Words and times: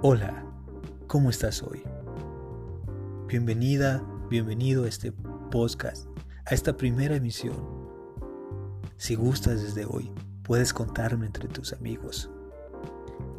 Hola, 0.00 0.44
¿cómo 1.08 1.28
estás 1.28 1.60
hoy? 1.60 1.82
Bienvenida, 3.26 4.00
bienvenido 4.30 4.84
a 4.84 4.88
este 4.88 5.10
podcast, 5.50 6.06
a 6.46 6.54
esta 6.54 6.76
primera 6.76 7.16
emisión. 7.16 7.56
Si 8.96 9.16
gustas 9.16 9.60
desde 9.60 9.86
hoy, 9.86 10.12
puedes 10.44 10.72
contarme 10.72 11.26
entre 11.26 11.48
tus 11.48 11.72
amigos. 11.72 12.30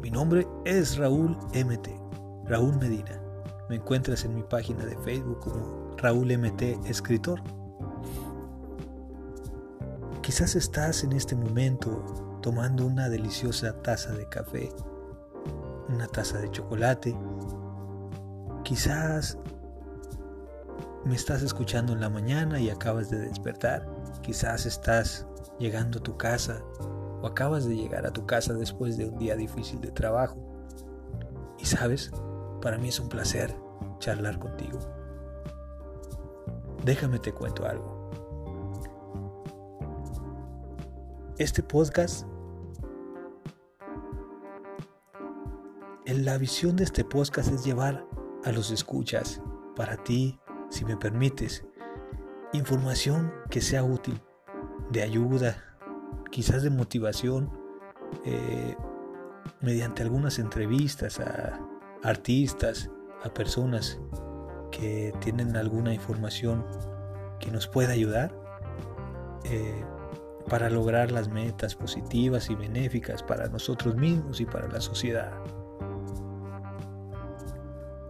Mi 0.02 0.10
nombre 0.10 0.46
es 0.66 0.98
Raúl 0.98 1.34
MT, 1.54 1.88
Raúl 2.44 2.76
Medina. 2.76 3.18
Me 3.70 3.76
encuentras 3.76 4.26
en 4.26 4.34
mi 4.34 4.42
página 4.42 4.84
de 4.84 4.98
Facebook 4.98 5.40
como 5.40 5.96
Raúl 5.96 6.36
MT 6.36 6.84
Escritor. 6.84 7.40
Quizás 10.20 10.56
estás 10.56 11.04
en 11.04 11.14
este 11.14 11.34
momento 11.34 12.38
tomando 12.42 12.84
una 12.84 13.08
deliciosa 13.08 13.80
taza 13.80 14.12
de 14.12 14.28
café 14.28 14.70
una 15.92 16.06
taza 16.06 16.38
de 16.38 16.50
chocolate. 16.50 17.16
Quizás 18.62 19.38
me 21.04 21.14
estás 21.14 21.42
escuchando 21.42 21.92
en 21.92 22.00
la 22.00 22.08
mañana 22.08 22.60
y 22.60 22.70
acabas 22.70 23.10
de 23.10 23.18
despertar. 23.18 23.86
Quizás 24.22 24.66
estás 24.66 25.26
llegando 25.58 25.98
a 25.98 26.02
tu 26.02 26.16
casa 26.16 26.62
o 27.22 27.26
acabas 27.26 27.66
de 27.66 27.76
llegar 27.76 28.06
a 28.06 28.12
tu 28.12 28.26
casa 28.26 28.54
después 28.54 28.96
de 28.96 29.06
un 29.06 29.18
día 29.18 29.36
difícil 29.36 29.80
de 29.80 29.90
trabajo. 29.90 30.36
Y 31.58 31.66
sabes, 31.66 32.10
para 32.62 32.78
mí 32.78 32.88
es 32.88 33.00
un 33.00 33.08
placer 33.08 33.54
charlar 33.98 34.38
contigo. 34.38 34.78
Déjame 36.84 37.18
te 37.18 37.32
cuento 37.32 37.66
algo. 37.66 38.00
Este 41.36 41.62
podcast 41.62 42.26
La 46.12 46.38
visión 46.38 46.74
de 46.74 46.82
este 46.82 47.04
podcast 47.04 47.52
es 47.52 47.64
llevar 47.64 48.04
a 48.42 48.50
los 48.50 48.72
escuchas, 48.72 49.40
para 49.76 49.96
ti, 50.02 50.40
si 50.68 50.84
me 50.84 50.96
permites, 50.96 51.64
información 52.52 53.32
que 53.48 53.60
sea 53.60 53.84
útil, 53.84 54.20
de 54.90 55.02
ayuda, 55.02 55.78
quizás 56.32 56.64
de 56.64 56.70
motivación, 56.70 57.48
eh, 58.24 58.76
mediante 59.60 60.02
algunas 60.02 60.40
entrevistas 60.40 61.20
a 61.20 61.60
artistas, 62.02 62.90
a 63.22 63.32
personas 63.32 64.00
que 64.72 65.14
tienen 65.20 65.56
alguna 65.56 65.94
información 65.94 66.66
que 67.38 67.52
nos 67.52 67.68
pueda 67.68 67.92
ayudar 67.92 68.34
eh, 69.44 69.84
para 70.48 70.70
lograr 70.70 71.12
las 71.12 71.28
metas 71.28 71.76
positivas 71.76 72.50
y 72.50 72.56
benéficas 72.56 73.22
para 73.22 73.46
nosotros 73.46 73.94
mismos 73.94 74.40
y 74.40 74.44
para 74.44 74.66
la 74.66 74.80
sociedad. 74.80 75.30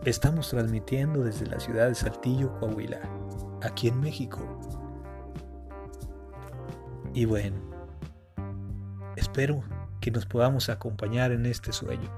Estamos 0.06 0.48
transmitiendo 0.48 1.22
desde 1.22 1.46
la 1.46 1.60
ciudad 1.60 1.88
de 1.88 1.94
Saltillo, 1.94 2.58
Coahuila, 2.58 3.00
aquí 3.62 3.88
en 3.88 4.00
México. 4.00 4.38
Y 7.12 7.26
bueno, 7.26 7.58
espero 9.16 9.62
que 10.00 10.10
nos 10.10 10.24
podamos 10.24 10.70
acompañar 10.70 11.32
en 11.32 11.44
este 11.44 11.74
sueño, 11.74 12.08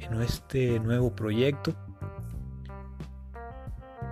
en 0.00 0.20
este 0.22 0.80
nuevo 0.80 1.14
proyecto. 1.14 1.72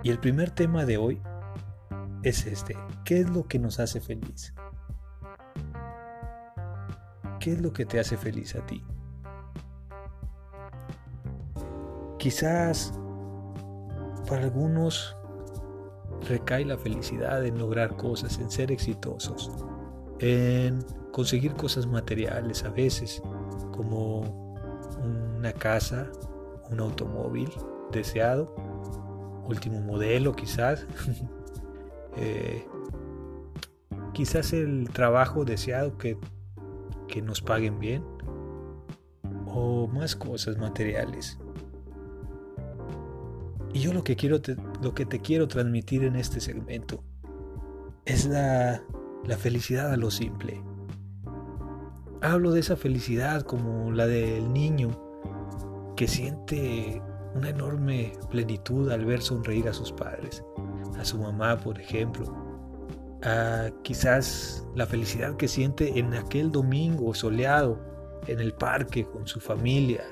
Y 0.01 0.09
el 0.09 0.19
primer 0.19 0.51
tema 0.51 0.85
de 0.85 0.95
hoy 0.95 1.21
es 2.23 2.45
este. 2.45 2.77
¿Qué 3.03 3.19
es 3.19 3.29
lo 3.29 3.49
que 3.49 3.59
nos 3.59 3.81
hace 3.81 3.99
feliz? 3.99 4.53
¿Qué 7.41 7.51
es 7.51 7.61
lo 7.61 7.73
que 7.73 7.85
te 7.85 7.99
hace 7.99 8.15
feliz 8.15 8.55
a 8.55 8.65
ti? 8.65 8.81
Quizás 12.17 12.93
para 14.27 14.43
algunos 14.43 15.15
recae 16.27 16.65
la 16.65 16.77
felicidad 16.77 17.45
en 17.45 17.57
lograr 17.57 17.95
cosas, 17.95 18.39
en 18.39 18.49
ser 18.49 18.71
exitosos, 18.71 19.51
en 20.19 20.83
conseguir 21.11 21.53
cosas 21.53 21.85
materiales 21.85 22.63
a 22.63 22.69
veces, 22.69 23.21
como 23.71 24.55
una 25.35 25.53
casa, 25.53 26.11
un 26.69 26.79
automóvil 26.79 27.49
deseado, 27.91 28.55
último 29.45 29.79
modelo 29.79 30.35
quizás, 30.35 30.85
eh, 32.17 32.65
quizás 34.13 34.53
el 34.53 34.89
trabajo 34.91 35.45
deseado 35.45 35.97
que, 35.97 36.17
que 37.07 37.21
nos 37.21 37.41
paguen 37.41 37.79
bien, 37.79 38.03
o 39.45 39.87
más 39.87 40.15
cosas 40.15 40.57
materiales. 40.57 41.37
Y 43.77 43.81
yo 43.81 43.93
lo 43.93 44.03
que, 44.03 44.15
quiero 44.15 44.39
lo 44.81 44.95
que 44.95 45.05
te 45.05 45.19
quiero 45.19 45.47
transmitir 45.47 46.03
en 46.03 46.15
este 46.15 46.39
segmento 46.39 47.03
es 48.05 48.25
la, 48.25 48.81
la 49.23 49.37
felicidad 49.37 49.93
a 49.93 49.97
lo 49.97 50.09
simple. 50.09 50.63
Hablo 52.23 52.49
de 52.53 52.61
esa 52.61 52.75
felicidad 52.75 53.43
como 53.43 53.91
la 53.91 54.07
del 54.07 54.51
niño 54.51 54.99
que 55.95 56.07
siente 56.07 57.03
una 57.35 57.49
enorme 57.49 58.13
plenitud 58.31 58.89
al 58.89 59.05
ver 59.05 59.21
sonreír 59.21 59.67
a 59.67 59.73
sus 59.73 59.91
padres, 59.91 60.43
a 60.97 61.05
su 61.05 61.19
mamá, 61.19 61.59
por 61.59 61.79
ejemplo, 61.79 62.25
a 63.21 63.69
quizás 63.83 64.65
la 64.73 64.87
felicidad 64.87 65.37
que 65.37 65.47
siente 65.47 65.99
en 65.99 66.15
aquel 66.15 66.51
domingo 66.51 67.13
soleado 67.13 67.79
en 68.25 68.39
el 68.39 68.55
parque 68.55 69.05
con 69.05 69.27
su 69.27 69.39
familia, 69.39 70.03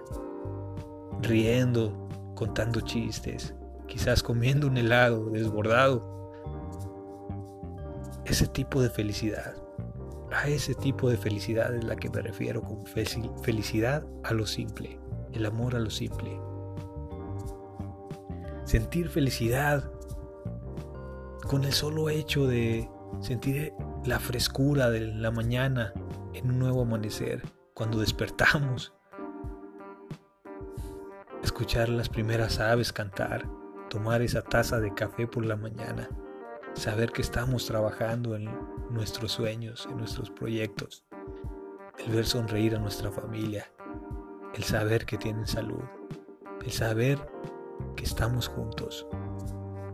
riendo, 1.23 2.04
contando 2.35 2.81
chistes, 2.81 3.55
quizás 3.87 4.21
comiendo 4.21 4.67
un 4.67 4.77
helado 4.77 5.29
desbordado. 5.31 6.31
Ese 8.25 8.47
tipo 8.47 8.81
de 8.81 8.89
felicidad, 8.89 9.55
a 10.31 10.47
ese 10.47 10.75
tipo 10.75 11.09
de 11.09 11.17
felicidad 11.17 11.73
es 11.73 11.83
la 11.83 11.95
que 11.95 12.09
me 12.09 12.21
refiero 12.21 12.61
con 12.61 12.85
felicidad 12.85 14.05
a 14.23 14.33
lo 14.33 14.45
simple, 14.45 14.99
el 15.33 15.45
amor 15.45 15.75
a 15.75 15.79
lo 15.79 15.89
simple. 15.89 16.39
Sentir 18.65 19.09
felicidad 19.09 19.89
con 21.47 21.63
el 21.63 21.73
solo 21.73 22.09
hecho 22.09 22.47
de 22.47 22.89
sentir 23.21 23.73
la 24.03 24.19
frescura 24.19 24.89
de 24.89 25.01
la 25.01 25.31
mañana 25.31 25.93
en 26.33 26.49
un 26.49 26.59
nuevo 26.59 26.81
amanecer, 26.81 27.41
cuando 27.73 27.99
despertamos 27.99 28.93
escuchar 31.55 31.87
las 31.87 32.09
primeras 32.09 32.59
aves 32.59 32.91
cantar, 32.91 33.47
tomar 33.89 34.21
esa 34.21 34.41
taza 34.41 34.81
de 34.81 34.93
café 34.93 35.25
por 35.25 35.45
la 35.45 35.55
mañana, 35.55 36.09
saber 36.73 37.13
que 37.13 37.21
estamos 37.21 37.65
trabajando 37.65 38.35
en 38.35 38.49
nuestros 38.89 39.31
sueños, 39.31 39.87
en 39.89 39.99
nuestros 39.99 40.29
proyectos, 40.29 41.05
el 41.97 42.11
ver 42.11 42.25
sonreír 42.25 42.75
a 42.75 42.79
nuestra 42.79 43.09
familia, 43.09 43.71
el 44.53 44.65
saber 44.65 45.05
que 45.05 45.17
tienen 45.17 45.47
salud, 45.47 45.81
el 46.61 46.73
saber 46.73 47.25
que 47.95 48.03
estamos 48.03 48.49
juntos. 48.49 49.07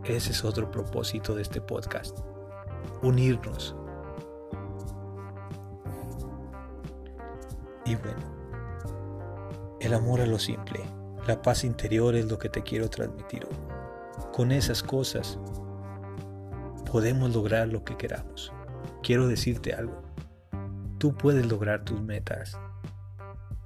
Ese 0.02 0.32
es 0.32 0.44
otro 0.44 0.68
propósito 0.68 1.36
de 1.36 1.42
este 1.42 1.60
podcast, 1.60 2.18
unirnos. 3.02 3.76
Y 7.84 7.94
bueno, 7.94 9.78
el 9.78 9.94
amor 9.94 10.22
a 10.22 10.26
lo 10.26 10.40
simple. 10.40 11.01
La 11.26 11.40
paz 11.40 11.62
interior 11.62 12.16
es 12.16 12.28
lo 12.28 12.36
que 12.36 12.48
te 12.48 12.64
quiero 12.64 12.90
transmitir 12.90 13.44
hoy. 13.44 13.56
Con 14.32 14.50
esas 14.50 14.82
cosas 14.82 15.38
podemos 16.90 17.32
lograr 17.32 17.68
lo 17.68 17.84
que 17.84 17.96
queramos. 17.96 18.52
Quiero 19.04 19.28
decirte 19.28 19.72
algo. 19.72 20.02
Tú 20.98 21.14
puedes 21.14 21.46
lograr 21.46 21.84
tus 21.84 22.00
metas, 22.02 22.58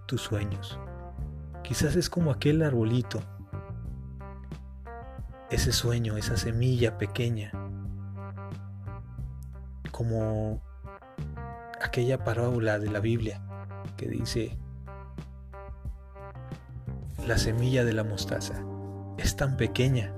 tus 0.06 0.20
sueños. 0.20 0.78
Quizás 1.62 1.96
es 1.96 2.10
como 2.10 2.30
aquel 2.30 2.62
arbolito, 2.62 3.20
ese 5.50 5.72
sueño, 5.72 6.18
esa 6.18 6.36
semilla 6.36 6.98
pequeña, 6.98 7.52
como 9.90 10.62
aquella 11.80 12.22
parábola 12.22 12.78
de 12.78 12.90
la 12.90 13.00
Biblia 13.00 13.42
que 13.96 14.08
dice, 14.08 14.58
la 17.26 17.38
semilla 17.38 17.84
de 17.84 17.92
la 17.92 18.04
mostaza. 18.04 18.64
Es 19.18 19.36
tan 19.36 19.56
pequeña 19.56 20.14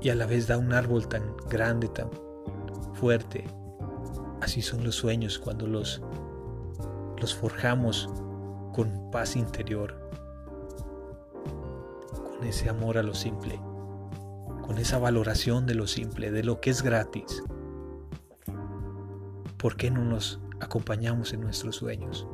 y 0.00 0.10
a 0.10 0.14
la 0.14 0.26
vez 0.26 0.46
da 0.46 0.58
un 0.58 0.72
árbol 0.72 1.08
tan 1.08 1.36
grande, 1.48 1.88
tan 1.88 2.10
fuerte. 2.94 3.44
Así 4.40 4.62
son 4.62 4.84
los 4.84 4.96
sueños 4.96 5.38
cuando 5.38 5.66
los, 5.66 6.02
los 7.18 7.34
forjamos 7.34 8.08
con 8.72 9.10
paz 9.10 9.36
interior, 9.36 10.10
con 12.36 12.46
ese 12.46 12.68
amor 12.68 12.98
a 12.98 13.02
lo 13.02 13.14
simple, 13.14 13.60
con 14.62 14.78
esa 14.78 14.98
valoración 14.98 15.66
de 15.66 15.74
lo 15.74 15.86
simple, 15.86 16.30
de 16.30 16.44
lo 16.44 16.60
que 16.60 16.70
es 16.70 16.82
gratis. 16.82 17.42
¿Por 19.56 19.76
qué 19.76 19.90
no 19.90 20.04
nos 20.04 20.40
acompañamos 20.60 21.32
en 21.32 21.42
nuestros 21.42 21.76
sueños? 21.76 22.26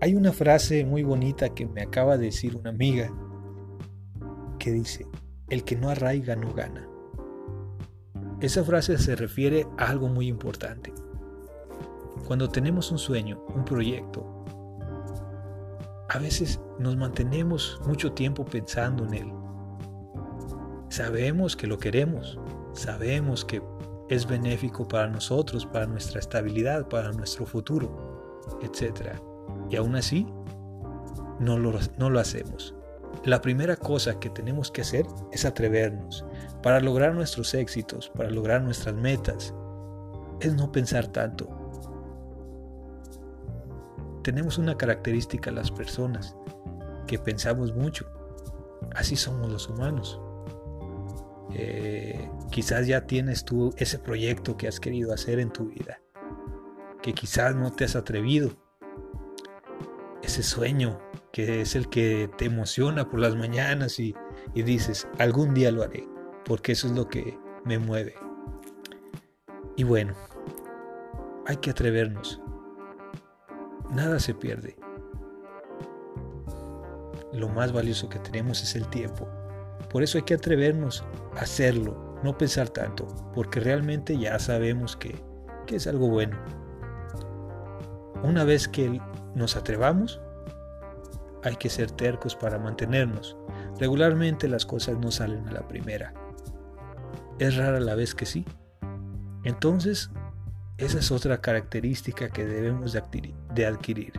Hay 0.00 0.14
una 0.14 0.32
frase 0.32 0.84
muy 0.84 1.02
bonita 1.02 1.48
que 1.48 1.66
me 1.66 1.82
acaba 1.82 2.16
de 2.16 2.26
decir 2.26 2.54
una 2.54 2.70
amiga 2.70 3.12
que 4.60 4.70
dice, 4.70 5.06
el 5.48 5.64
que 5.64 5.74
no 5.74 5.90
arraiga 5.90 6.36
no 6.36 6.54
gana. 6.54 6.88
Esa 8.40 8.62
frase 8.62 8.96
se 8.98 9.16
refiere 9.16 9.66
a 9.76 9.86
algo 9.90 10.06
muy 10.06 10.28
importante. 10.28 10.92
Cuando 12.28 12.48
tenemos 12.48 12.92
un 12.92 12.98
sueño, 12.98 13.44
un 13.52 13.64
proyecto, 13.64 14.44
a 16.08 16.18
veces 16.18 16.60
nos 16.78 16.96
mantenemos 16.96 17.80
mucho 17.84 18.12
tiempo 18.12 18.44
pensando 18.44 19.04
en 19.04 19.14
él. 19.14 19.32
Sabemos 20.90 21.56
que 21.56 21.66
lo 21.66 21.76
queremos, 21.78 22.38
sabemos 22.72 23.44
que 23.44 23.60
es 24.08 24.28
benéfico 24.28 24.86
para 24.86 25.08
nosotros, 25.08 25.66
para 25.66 25.86
nuestra 25.86 26.20
estabilidad, 26.20 26.88
para 26.88 27.10
nuestro 27.10 27.44
futuro, 27.44 28.38
etc. 28.62 29.20
Y 29.70 29.76
aún 29.76 29.96
así, 29.96 30.26
no 31.40 31.58
lo, 31.58 31.78
no 31.98 32.10
lo 32.10 32.20
hacemos. 32.20 32.74
La 33.24 33.40
primera 33.40 33.76
cosa 33.76 34.18
que 34.18 34.30
tenemos 34.30 34.70
que 34.70 34.82
hacer 34.82 35.06
es 35.32 35.44
atrevernos. 35.44 36.24
Para 36.62 36.80
lograr 36.80 37.14
nuestros 37.14 37.54
éxitos, 37.54 38.10
para 38.10 38.30
lograr 38.30 38.62
nuestras 38.62 38.94
metas, 38.94 39.54
es 40.40 40.54
no 40.54 40.70
pensar 40.70 41.08
tanto, 41.08 41.48
tenemos 44.28 44.58
una 44.58 44.76
característica 44.76 45.50
las 45.50 45.70
personas, 45.70 46.36
que 47.06 47.18
pensamos 47.18 47.74
mucho. 47.74 48.06
Así 48.94 49.16
somos 49.16 49.50
los 49.50 49.70
humanos. 49.70 50.20
Eh, 51.54 52.30
quizás 52.50 52.86
ya 52.86 53.06
tienes 53.06 53.46
tú 53.46 53.72
ese 53.78 53.98
proyecto 53.98 54.58
que 54.58 54.68
has 54.68 54.80
querido 54.80 55.14
hacer 55.14 55.38
en 55.38 55.50
tu 55.50 55.70
vida, 55.70 56.02
que 57.00 57.14
quizás 57.14 57.56
no 57.56 57.72
te 57.72 57.86
has 57.86 57.96
atrevido. 57.96 58.50
Ese 60.22 60.42
sueño 60.42 60.98
que 61.32 61.60
es 61.60 61.76
el 61.76 61.88
que 61.88 62.30
te 62.36 62.46
emociona 62.46 63.08
por 63.08 63.20
las 63.20 63.36
mañanas 63.36 64.00
y, 64.00 64.14
y 64.54 64.62
dices, 64.62 65.06
algún 65.18 65.54
día 65.54 65.70
lo 65.70 65.82
haré, 65.82 66.08
porque 66.44 66.72
eso 66.72 66.88
es 66.88 66.94
lo 66.94 67.08
que 67.08 67.38
me 67.64 67.78
mueve. 67.78 68.14
Y 69.76 69.84
bueno, 69.84 70.14
hay 71.46 71.56
que 71.58 71.70
atrevernos, 71.70 72.40
nada 73.90 74.18
se 74.18 74.34
pierde. 74.34 74.76
Lo 77.32 77.48
más 77.48 77.72
valioso 77.72 78.08
que 78.08 78.18
tenemos 78.18 78.62
es 78.62 78.74
el 78.74 78.88
tiempo. 78.88 79.28
Por 79.90 80.02
eso 80.02 80.18
hay 80.18 80.24
que 80.24 80.34
atrevernos 80.34 81.04
a 81.36 81.42
hacerlo, 81.42 82.18
no 82.22 82.36
pensar 82.36 82.68
tanto, 82.68 83.06
porque 83.34 83.60
realmente 83.60 84.18
ya 84.18 84.38
sabemos 84.38 84.96
que, 84.96 85.14
que 85.66 85.76
es 85.76 85.86
algo 85.86 86.08
bueno. 86.08 86.36
Una 88.22 88.44
vez 88.44 88.66
que 88.66 89.00
nos 89.38 89.56
atrevamos, 89.56 90.20
hay 91.42 91.56
que 91.56 91.70
ser 91.70 91.90
tercos 91.90 92.36
para 92.36 92.58
mantenernos. 92.58 93.36
Regularmente 93.78 94.48
las 94.48 94.66
cosas 94.66 94.98
no 94.98 95.10
salen 95.10 95.48
a 95.48 95.52
la 95.52 95.66
primera. 95.66 96.12
Es 97.38 97.56
rara 97.56 97.80
la 97.80 97.94
vez 97.94 98.14
que 98.14 98.26
sí. 98.26 98.44
Entonces 99.44 100.10
esa 100.78 101.00
es 101.00 101.10
otra 101.10 101.40
característica 101.40 102.28
que 102.28 102.46
debemos 102.46 102.92
de 102.92 103.66
adquirir. 103.66 104.12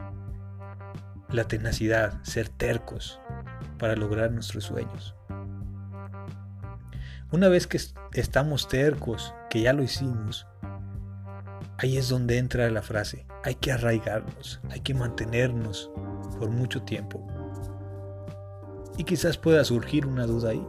La 1.29 1.45
tenacidad, 1.45 2.21
ser 2.23 2.49
tercos 2.49 3.21
para 3.77 3.95
lograr 3.95 4.31
nuestros 4.31 4.65
sueños. 4.65 5.15
Una 7.31 7.47
vez 7.47 7.65
que 7.65 7.79
estamos 8.11 8.67
tercos, 8.67 9.33
que 9.49 9.61
ya 9.61 9.71
lo 9.71 9.83
hicimos, 9.83 10.47
ahí 11.79 11.97
es 11.97 12.09
donde 12.09 12.37
entra 12.37 12.69
la 12.69 12.81
frase, 12.81 13.25
hay 13.41 13.55
que 13.55 13.71
arraigarnos, 13.71 14.59
hay 14.69 14.81
que 14.81 14.93
mantenernos 14.93 15.89
por 16.37 16.49
mucho 16.49 16.83
tiempo. 16.83 17.25
Y 18.97 19.05
quizás 19.05 19.37
pueda 19.37 19.63
surgir 19.63 20.05
una 20.05 20.25
duda 20.25 20.49
ahí. 20.49 20.67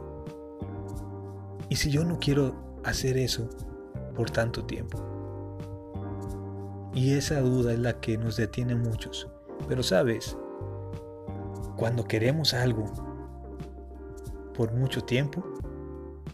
¿Y 1.67 1.75
si 1.75 1.91
yo 1.91 2.05
no 2.05 2.17
quiero 2.17 2.79
hacer 2.85 3.17
eso 3.17 3.49
por 4.15 4.31
tanto 4.31 4.63
tiempo? 4.63 5.05
Y 6.93 7.13
esa 7.13 7.41
duda 7.41 7.73
es 7.73 7.79
la 7.79 7.99
que 7.99 8.17
nos 8.17 8.37
detiene 8.37 8.75
muchos. 8.75 9.27
Pero 9.67 9.83
sabes, 9.83 10.37
cuando 11.75 12.05
queremos 12.05 12.53
algo 12.53 12.85
por 14.55 14.71
mucho 14.73 15.03
tiempo, 15.03 15.43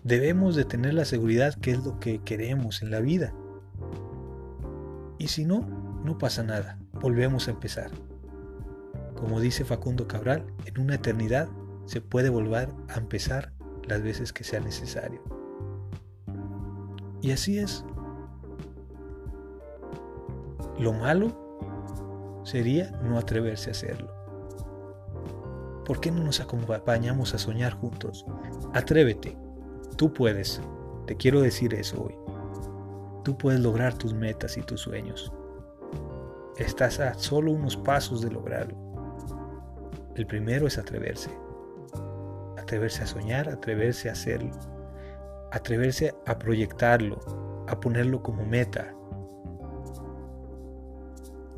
debemos 0.04 0.56
de 0.56 0.66
tener 0.66 0.94
la 0.94 1.06
seguridad 1.06 1.56
que 1.56 1.72
es 1.72 1.84
lo 1.84 2.00
que 2.00 2.20
queremos 2.20 2.84
en 2.84 2.92
la 2.92 3.00
vida. 3.00 3.34
Y 5.28 5.30
si 5.30 5.44
no, 5.44 5.60
no 6.06 6.18
pasa 6.18 6.42
nada, 6.42 6.80
volvemos 7.02 7.50
a 7.50 7.52
empezar. 7.52 7.92
Como 9.18 9.42
dice 9.42 9.66
Facundo 9.66 10.08
Cabral, 10.08 10.46
en 10.64 10.80
una 10.80 10.96
eternidad 10.96 11.50
se 11.84 12.00
puede 12.00 12.30
volver 12.30 12.70
a 12.88 12.98
empezar 12.98 13.52
las 13.90 14.02
veces 14.02 14.32
que 14.32 14.46
sea 14.46 14.62
necesario. 14.62 15.22
Y 17.22 17.32
así 17.32 17.60
es, 17.60 17.84
lo 20.80 20.94
malo 20.94 22.42
sería 22.46 22.92
no 23.04 23.18
atreverse 23.18 23.70
a 23.70 23.74
hacerlo. 23.74 24.10
¿Por 25.84 26.00
qué 26.00 26.10
no 26.10 26.24
nos 26.24 26.40
acompañamos 26.40 27.34
a 27.34 27.38
soñar 27.38 27.74
juntos? 27.74 28.26
Atrévete, 28.74 29.38
tú 29.98 30.14
puedes, 30.14 30.62
te 31.06 31.18
quiero 31.18 31.42
decir 31.42 31.74
eso 31.74 32.02
hoy. 32.02 32.27
Tú 33.28 33.38
puedes 33.38 33.60
lograr 33.60 33.94
tus 33.94 34.14
metas 34.14 34.56
y 34.56 34.62
tus 34.62 34.80
sueños. 34.80 35.34
Estás 36.56 37.02
a 37.02 37.14
solo 37.16 37.52
unos 37.52 37.76
pasos 37.76 38.22
de 38.22 38.32
lograrlo. 38.32 38.78
El 40.16 40.26
primero 40.26 40.66
es 40.66 40.78
atreverse. 40.78 41.30
Atreverse 42.58 43.04
a 43.04 43.06
soñar, 43.06 43.50
atreverse 43.50 44.08
a 44.08 44.14
hacerlo. 44.14 44.52
Atreverse 45.52 46.16
a 46.26 46.40
proyectarlo, 46.40 47.20
a 47.68 47.78
ponerlo 47.78 48.24
como 48.24 48.46
meta, 48.46 48.96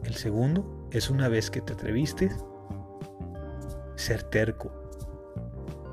el 0.06 0.16
segundo 0.16 0.88
es 0.90 1.12
una 1.12 1.28
vez 1.28 1.52
que 1.52 1.62
te 1.62 1.74
atreviste, 1.74 2.32
ser 3.96 4.24
terco. 4.24 4.72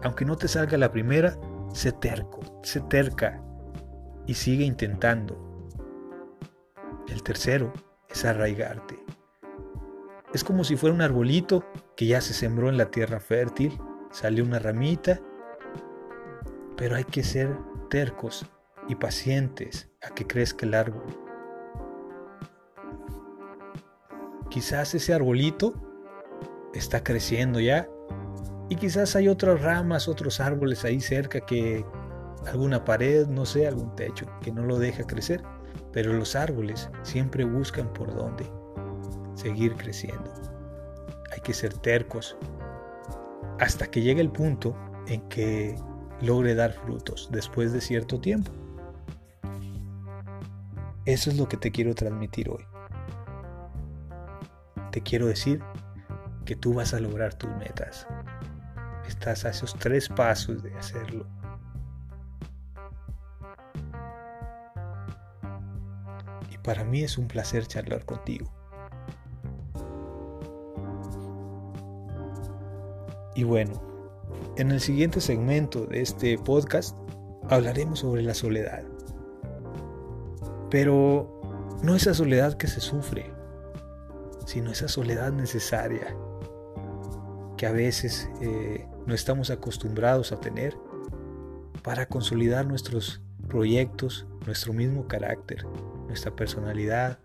Aunque 0.02 0.25
no 0.25 0.37
te 0.37 0.49
salga 0.49 0.78
la 0.78 0.90
primera, 0.90 1.37
sé 1.75 1.93
terco, 1.93 2.40
sé 2.62 2.81
terca 2.81 3.43
y 4.26 4.32
sigue 4.32 4.64
intentando. 4.64 5.45
El 7.08 7.22
tercero 7.22 7.72
es 8.08 8.25
arraigarte. 8.25 8.98
Es 10.34 10.44
como 10.44 10.64
si 10.64 10.76
fuera 10.76 10.94
un 10.94 11.02
arbolito 11.02 11.64
que 11.96 12.06
ya 12.06 12.20
se 12.20 12.34
sembró 12.34 12.68
en 12.68 12.76
la 12.76 12.90
tierra 12.90 13.20
fértil, 13.20 13.78
salió 14.10 14.44
una 14.44 14.58
ramita, 14.58 15.20
pero 16.76 16.96
hay 16.96 17.04
que 17.04 17.22
ser 17.22 17.56
tercos 17.88 18.46
y 18.88 18.96
pacientes 18.96 19.88
a 20.02 20.14
que 20.14 20.26
crezca 20.26 20.66
el 20.66 20.75
árbol. 20.75 21.26
quizás 24.56 24.94
ese 24.94 25.12
arbolito 25.12 25.75
está 26.72 27.04
creciendo 27.04 27.60
ya 27.60 27.90
y 28.70 28.76
quizás 28.76 29.14
hay 29.14 29.28
otras 29.28 29.60
ramas, 29.60 30.08
otros 30.08 30.40
árboles 30.40 30.82
ahí 30.86 30.98
cerca 30.98 31.40
que 31.40 31.84
alguna 32.46 32.82
pared, 32.82 33.26
no 33.26 33.44
sé, 33.44 33.66
algún 33.66 33.94
techo 33.96 34.26
que 34.40 34.52
no 34.52 34.64
lo 34.64 34.78
deja 34.78 35.06
crecer, 35.06 35.42
pero 35.97 36.12
los 36.12 36.37
árboles 36.37 36.91
siempre 37.05 37.47
buscan 37.47 37.91
por 37.95 38.15
dónde 38.15 38.45
seguir 39.35 39.76
creciendo. 39.76 40.31
Hay 41.33 41.41
que 41.41 41.55
ser 41.55 41.73
tercos 41.73 42.37
hasta 43.59 43.87
que 43.87 44.03
llegue 44.03 44.21
el 44.21 44.31
punto 44.31 44.76
en 45.07 45.26
que 45.31 45.75
logre 46.21 46.55
dar 46.55 46.75
frutos 46.75 47.31
después 47.33 47.73
de 47.73 47.81
cierto 47.81 48.21
tiempo. 48.21 48.53
Eso 51.07 51.31
es 51.31 51.38
lo 51.38 51.49
que 51.49 51.57
te 51.57 51.73
quiero 51.73 51.95
transmitir 51.95 52.50
hoy 52.50 52.67
te 54.91 55.03
quiero 55.03 55.26
decir 55.26 55.62
que 56.45 56.57
tú 56.57 56.75
vas 56.75 56.93
a 56.95 57.00
lograr 57.00 57.35
tus 57.35 57.50
metas. 57.57 58.07
Estás 59.07 59.45
a 59.45 59.50
esos 59.50 59.75
tres 59.75 60.09
pasos 60.09 60.62
de 60.62 60.75
hacerlo. 60.75 61.26
Para 66.66 66.85
mí 66.85 67.02
es 67.02 67.16
un 67.16 67.28
placer 67.28 67.66
charlar 67.68 68.04
contigo. 68.04 68.52
Y 73.37 73.44
bueno, 73.44 73.80
en 74.56 74.73
el 74.73 74.80
siguiente 74.80 75.20
segmento 75.20 75.87
de 75.87 76.02
este 76.02 76.37
podcast 76.38 76.99
hablaremos 77.49 78.00
sobre 78.00 78.23
la 78.23 78.35
soledad. 78.35 78.82
Pero 80.68 81.40
no 81.85 81.94
esa 81.94 82.14
soledad 82.14 82.54
que 82.54 82.66
se 82.66 82.80
sufre, 82.80 83.32
sino 84.44 84.73
esa 84.73 84.88
soledad 84.88 85.32
necesaria 85.32 86.16
que 87.56 87.66
a 87.66 87.73
veces 87.73 88.28
eh, 88.40 88.88
no 89.06 89.14
estamos 89.14 89.50
acostumbrados 89.50 90.32
a 90.32 90.40
tener 90.40 90.76
para 91.82 92.06
consolidar 92.06 92.66
nuestros 92.66 93.23
proyectos, 93.46 94.26
nuestro 94.46 94.73
mismo 94.73 95.06
carácter, 95.06 95.64
nuestra 96.06 96.34
personalidad, 96.34 97.18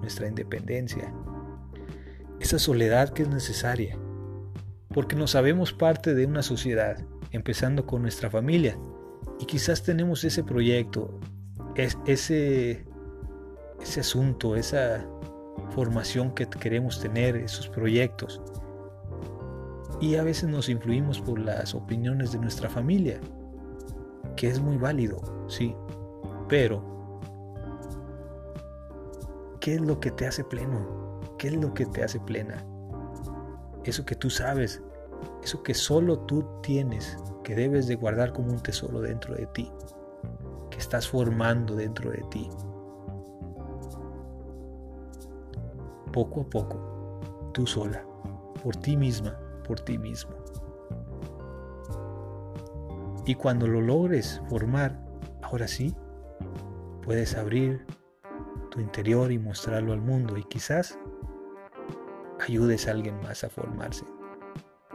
nuestra 0.00 0.28
independencia. 0.28 1.12
esa 2.40 2.58
soledad 2.58 3.10
que 3.10 3.22
es 3.24 3.28
necesaria, 3.28 3.98
porque 4.94 5.14
nos 5.14 5.32
sabemos 5.32 5.72
parte 5.74 6.14
de 6.14 6.24
una 6.24 6.42
sociedad, 6.42 6.98
empezando 7.32 7.86
con 7.86 8.02
nuestra 8.02 8.30
familia, 8.30 8.78
y 9.38 9.44
quizás 9.44 9.82
tenemos 9.82 10.24
ese 10.24 10.42
proyecto, 10.42 11.20
ese, 11.74 12.84
asunto, 13.98 14.56
esa 14.56 15.06
formación 15.70 16.34
que 16.34 16.46
queremos 16.48 17.00
tener, 17.00 17.36
esos 17.36 17.68
proyectos. 17.68 18.40
Y 20.00 20.16
a 20.16 20.22
veces 20.22 20.48
nos 20.48 20.68
influimos 20.68 21.20
por 21.20 21.38
las 21.38 21.74
opiniones 21.74 22.32
de 22.32 22.38
nuestra 22.38 22.68
familia, 22.68 23.20
que 24.36 24.48
es 24.48 24.60
muy 24.60 24.76
válido, 24.76 25.46
sí, 25.48 25.74
pero 26.48 26.99
¿qué 29.60 29.74
es 29.74 29.80
lo 29.80 30.00
que 30.00 30.10
te 30.10 30.26
hace 30.26 30.42
pleno? 30.42 31.20
¿Qué 31.38 31.48
es 31.48 31.56
lo 31.56 31.72
que 31.74 31.86
te 31.86 32.02
hace 32.02 32.18
plena? 32.18 32.64
Eso 33.84 34.04
que 34.04 34.14
tú 34.14 34.30
sabes, 34.30 34.82
eso 35.42 35.62
que 35.62 35.74
solo 35.74 36.20
tú 36.20 36.44
tienes, 36.62 37.18
que 37.44 37.54
debes 37.54 37.86
de 37.86 37.96
guardar 37.96 38.32
como 38.32 38.52
un 38.52 38.60
tesoro 38.60 39.00
dentro 39.00 39.34
de 39.34 39.46
ti, 39.46 39.70
que 40.70 40.78
estás 40.78 41.08
formando 41.08 41.76
dentro 41.76 42.10
de 42.10 42.22
ti. 42.30 42.48
Poco 46.12 46.42
a 46.42 46.50
poco, 46.50 47.20
tú 47.52 47.66
sola, 47.66 48.04
por 48.62 48.76
ti 48.76 48.96
misma, 48.96 49.38
por 49.66 49.80
ti 49.80 49.98
mismo. 49.98 50.32
Y 53.26 53.34
cuando 53.34 53.66
lo 53.66 53.80
logres 53.80 54.42
formar, 54.48 54.98
ahora 55.42 55.68
sí, 55.68 55.94
puedes 57.02 57.36
abrir 57.36 57.86
tu 58.70 58.80
interior 58.80 59.30
y 59.32 59.38
mostrarlo 59.38 59.92
al 59.92 60.00
mundo 60.00 60.36
y 60.36 60.44
quizás 60.44 60.98
ayudes 62.40 62.88
a 62.88 62.92
alguien 62.92 63.20
más 63.20 63.44
a 63.44 63.50
formarse 63.50 64.04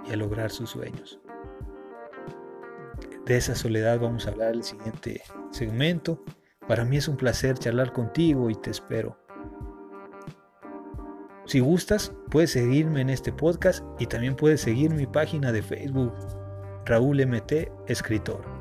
y 0.07 0.13
a 0.13 0.15
lograr 0.15 0.51
sus 0.51 0.71
sueños. 0.71 1.19
De 3.25 3.37
esa 3.37 3.55
soledad 3.55 3.99
vamos 3.99 4.27
a 4.27 4.31
hablar 4.31 4.49
en 4.49 4.55
el 4.55 4.63
siguiente 4.63 5.21
segmento. 5.51 6.23
Para 6.67 6.85
mí 6.85 6.97
es 6.97 7.07
un 7.07 7.17
placer 7.17 7.57
charlar 7.57 7.91
contigo 7.91 8.49
y 8.49 8.55
te 8.55 8.71
espero. 8.71 9.17
Si 11.45 11.59
gustas, 11.59 12.11
puedes 12.31 12.51
seguirme 12.51 13.01
en 13.01 13.09
este 13.09 13.31
podcast 13.31 13.83
y 13.99 14.07
también 14.07 14.35
puedes 14.35 14.61
seguir 14.61 14.91
mi 14.93 15.05
página 15.05 15.51
de 15.51 15.61
Facebook, 15.61 16.13
Raúl 16.85 17.25
MT 17.25 17.71
Escritor. 17.87 18.54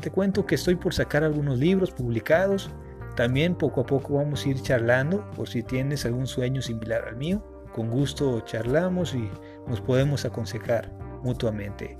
Te 0.00 0.10
cuento 0.10 0.46
que 0.46 0.54
estoy 0.54 0.76
por 0.76 0.94
sacar 0.94 1.24
algunos 1.24 1.58
libros 1.58 1.90
publicados. 1.90 2.70
También 3.16 3.54
poco 3.54 3.82
a 3.82 3.86
poco 3.86 4.14
vamos 4.14 4.44
a 4.44 4.48
ir 4.48 4.62
charlando 4.62 5.30
por 5.32 5.48
si 5.48 5.62
tienes 5.62 6.06
algún 6.06 6.26
sueño 6.26 6.62
similar 6.62 7.06
al 7.06 7.16
mío. 7.16 7.44
Con 7.74 7.90
gusto 7.90 8.40
charlamos 8.40 9.14
y 9.14 9.30
nos 9.66 9.80
podemos 9.80 10.24
aconsejar 10.24 10.90
mutuamente. 11.22 11.96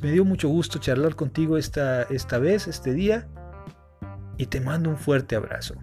me 0.00 0.10
dio 0.10 0.24
mucho 0.24 0.48
gusto 0.48 0.78
charlar 0.78 1.14
contigo 1.14 1.58
esta, 1.58 2.02
esta 2.04 2.38
vez, 2.38 2.68
este 2.68 2.92
día, 2.92 3.28
y 4.36 4.46
te 4.46 4.60
mando 4.60 4.88
un 4.88 4.96
fuerte 4.96 5.36
abrazo. 5.36 5.74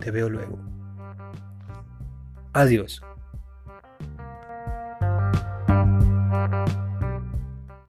Te 0.00 0.10
veo 0.10 0.28
luego. 0.28 0.58
Adiós. 2.52 3.00